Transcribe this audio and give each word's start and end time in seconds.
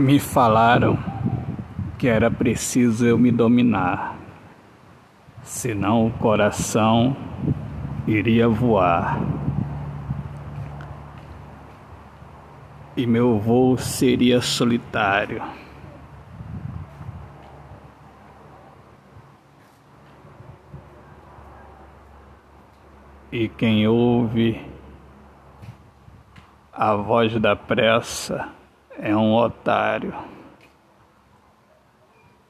Me 0.00 0.18
falaram 0.18 0.98
que 1.98 2.08
era 2.08 2.30
preciso 2.30 3.06
eu 3.06 3.18
me 3.18 3.30
dominar, 3.30 4.16
senão 5.42 6.06
o 6.06 6.10
coração 6.10 7.14
iria 8.06 8.48
voar. 8.48 9.20
E 12.96 13.06
meu 13.06 13.38
voo 13.38 13.76
seria 13.76 14.40
solitário. 14.40 15.42
E 23.30 23.50
quem 23.50 23.86
ouve 23.86 24.66
a 26.72 26.94
voz 26.94 27.38
da 27.38 27.54
pressa 27.54 28.59
é 29.02 29.16
um 29.16 29.34
otário 29.34 30.14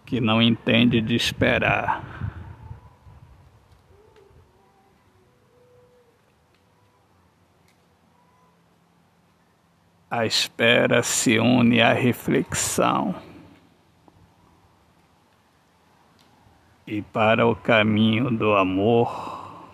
que 0.04 0.20
não 0.20 0.42
entende 0.42 1.00
de 1.00 1.14
esperar. 1.14 2.02
A 10.10 10.26
espera 10.26 11.04
se 11.04 11.38
une 11.38 11.80
à 11.80 11.92
reflexão. 11.92 13.14
E 16.84 17.00
para 17.00 17.46
o 17.46 17.54
caminho 17.54 18.28
do 18.28 18.56
amor, 18.56 19.70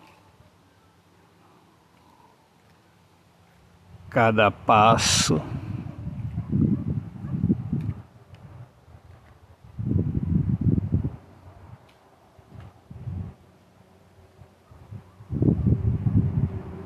cada 4.10 4.50
passo 4.50 5.40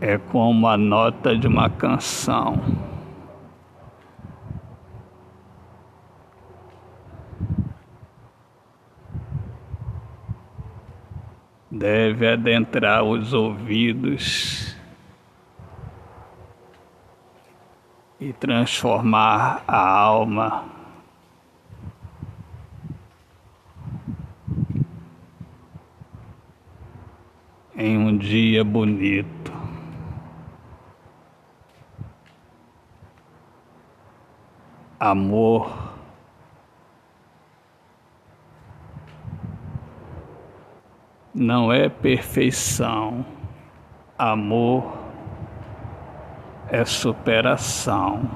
é 0.01 0.17
como 0.17 0.67
a 0.67 0.79
nota 0.79 1.37
de 1.37 1.47
uma 1.47 1.69
canção. 1.69 2.59
Deve 11.71 12.27
adentrar 12.27 13.05
os 13.05 13.33
ouvidos 13.35 14.77
e 18.19 18.33
transformar 18.33 19.63
a 19.69 19.79
alma. 19.79 20.65
Em 27.77 27.97
um 27.97 28.17
dia 28.17 28.65
bonito. 28.65 29.50
Amor. 35.01 35.91
Não 41.35 41.73
é 41.73 41.89
perfeição, 41.89 43.25
amor 44.19 45.01
é 46.69 46.85
superação. 46.85 48.31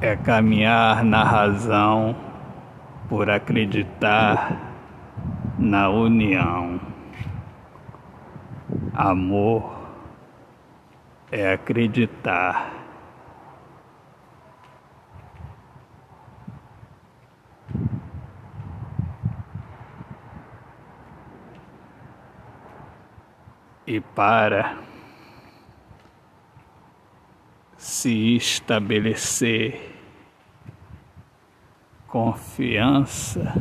É 0.00 0.16
caminhar 0.16 1.04
na 1.04 1.22
razão 1.22 2.16
por 3.08 3.30
acreditar 3.30 4.58
na 5.58 5.88
união. 5.88 6.91
Amor 8.94 9.72
é 11.30 11.50
acreditar. 11.54 12.70
E 23.86 23.98
para 24.00 24.78
se 27.78 28.36
estabelecer 28.36 29.96
confiança 32.06 33.54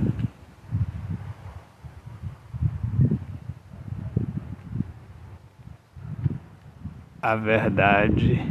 a 7.22 7.36
verdade. 7.36 8.42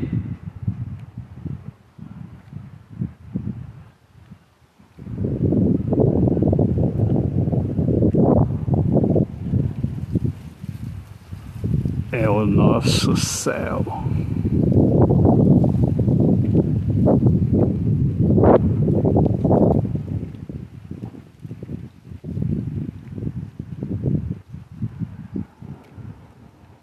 É 12.13 12.29
o 12.29 12.47
nosso 12.47 13.17
céu. 13.17 13.85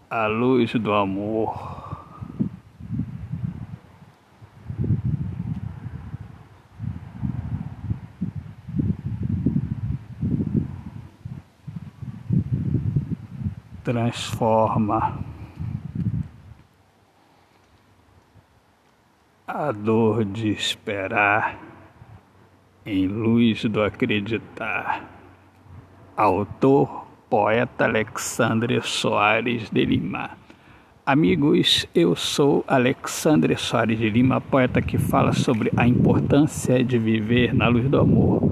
A 0.10 0.28
luz 0.28 0.74
do 0.74 0.94
amor. 0.94 1.77
Transforma 13.88 15.18
a 19.48 19.72
dor 19.72 20.26
de 20.26 20.50
esperar 20.50 21.58
em 22.86 23.08
luz 23.08 23.64
do 23.64 23.82
acreditar. 23.82 25.06
Autor, 26.18 27.08
poeta 27.30 27.86
Alexandre 27.86 28.82
Soares 28.82 29.70
de 29.70 29.86
Lima. 29.86 30.32
Amigos, 31.06 31.88
eu 31.96 32.14
sou 32.14 32.66
Alexandre 32.68 33.56
Soares 33.56 33.98
de 33.98 34.10
Lima, 34.10 34.42
poeta 34.42 34.82
que 34.82 34.98
fala 34.98 35.32
sobre 35.32 35.72
a 35.78 35.88
importância 35.88 36.84
de 36.84 37.00
viver 37.00 37.54
na 37.54 37.70
luz 37.70 37.90
do 37.90 38.02
amor. 38.02 38.52